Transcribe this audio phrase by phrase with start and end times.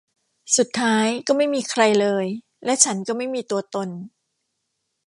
[0.57, 2.25] สุดท้าย ก็ไม่มีใครเลย
[2.65, 3.89] และฉันก็ไม่มีตัวตน